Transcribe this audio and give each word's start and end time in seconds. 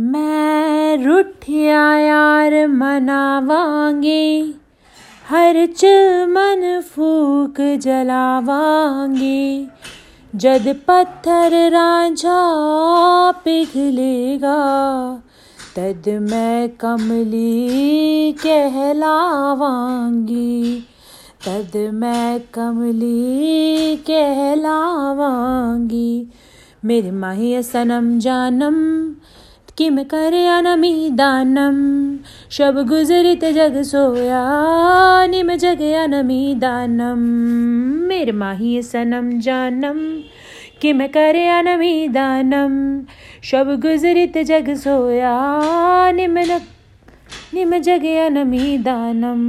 मैं 0.00 1.04
रुठिया 1.04 1.98
यार 1.98 2.66
मनावांगे, 2.66 4.54
हर 5.30 5.66
चिल 5.66 6.26
मन 6.26 6.80
फूक 6.80 7.60
जलावांगे। 7.60 9.68
जद 10.34 10.76
पत्थर 10.88 11.70
रांझा 11.70 13.32
पिघलेगा, 13.32 14.58
तद 15.76 16.08
मैं 16.08 16.68
कमली 16.68 18.32
कहलावांगी। 18.32 20.86
तद 21.46 21.90
मैं 21.94 22.40
कमली 22.54 23.96
कहलावांगी। 23.96 26.28
मेरे 26.84 27.10
माही 27.10 27.62
सनम 27.62 28.18
जानम 28.18 29.07
कि 29.78 29.90
मैं 29.90 30.04
करे 30.04 30.46
अनमी 30.46 31.10
दानम 31.10 31.76
शब 32.50 32.86
गुजरित 32.88 33.44
जग 33.44 33.82
सोया, 33.82 34.40
निम 35.26 35.54
जग 35.54 35.80
अनमी 35.80 36.54
दानम 36.54 37.18
मेरे 38.08 38.32
माही 38.32 38.82
सनम 38.82 39.30
जानम, 39.40 39.98
किम 40.82 40.96
मैं 40.96 41.08
करे 41.08 41.48
अनमी 41.48 42.08
दानम 42.08 43.02
शब 43.42 43.80
गुजरित 43.80 44.38
जग 44.38 44.74
सोया, 44.74 45.36
निम 46.12 46.38
निम 47.54 47.78
जगया 47.78 48.28
नमी 48.28 48.78
दानम। 48.78 49.44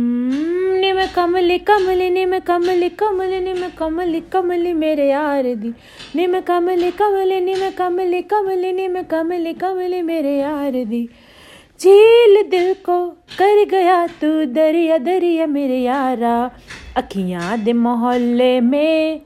निम 0.79 0.99
कमली 1.15 1.57
कमली, 1.57 2.09
निम 2.09 2.37
कमली 2.39 2.89
कमली, 2.89 3.39
निम 3.39 3.67
कमली 3.77 4.21
कमली 4.33 4.73
मेरे 4.73 5.09
यार 5.09 5.43
दी 5.55 5.73
निम 6.15 6.39
कमली 6.39 6.91
कमली, 6.91 7.39
निम 7.41 7.69
कमली 7.77 8.21
कमली, 8.21 8.71
निम 8.71 9.01
कमली 9.01 9.53
कमली 9.53 10.01
मेरे 10.01 10.37
यार 10.37 10.71
दी 10.71 11.09
झील 11.81 12.41
दिल 12.49 12.73
को 12.73 13.09
कर 13.39 13.65
गया 13.65 14.07
तू 14.07 14.45
दरिया 14.45 14.97
दरिया 14.97 15.47
मेरे 15.47 15.77
यारा। 15.77 16.51
अखियाँ 16.97 17.57
दे 17.57 17.73
मोहल्ले 17.73 18.59
में 18.61 19.21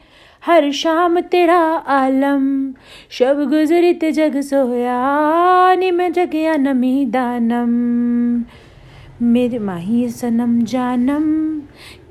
हर 0.45 0.71
शाम 0.71 1.19
तेरा 1.19 1.59
आलम। 1.87 2.73
शब 3.09 3.43
गुजरित 3.49 4.05
जग 4.05 4.41
सोया 4.41 5.75
नी 5.75 5.91
मैं 5.91 6.13
जगया 6.13 6.55
नमी 6.55 7.05
दानम। 7.05 7.69
मेरे 9.25 9.59
माही 9.59 10.09
सनम 10.09 10.61
जानम, 10.61 11.23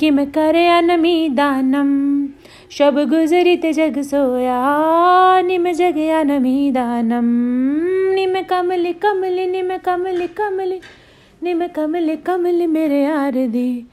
कि 0.00 0.10
मैं 0.10 0.30
करे 0.30 0.80
नमी 0.80 1.28
दानम। 1.28 2.27
शब 2.70 2.98
गुजरित 3.08 3.66
जग 3.66 4.00
सोया 4.03 4.60
नी 5.41 5.58
मैं 5.58 5.75
जगया 5.75 6.22
नमी 6.22 6.70
दानम। 6.70 7.28
नी 8.14 8.27
मैं 8.27 8.44
कमली 8.44 8.92
कमली, 8.92 9.47
नी 9.47 9.62
मैं 9.62 9.80
कमली 9.80 10.27
कमली, 10.27 10.80
नी 11.42 11.55
मैं 11.55 11.69
कमली 11.69 12.16
कमली 12.16 12.66
मेरे 12.66 13.03
यार 13.03 13.33
दी 13.33 13.86